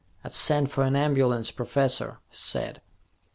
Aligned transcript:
"I've 0.23 0.35
sent 0.35 0.71
for 0.71 0.83
an 0.83 0.95
ambulance, 0.95 1.51
Professor," 1.51 2.17
he 2.29 2.35
said. 2.35 2.81